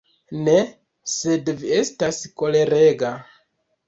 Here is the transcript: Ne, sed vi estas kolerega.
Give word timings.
Ne, 0.45 0.53
sed 1.15 1.51
vi 1.59 1.69
estas 1.81 2.21
kolerega. 2.43 3.13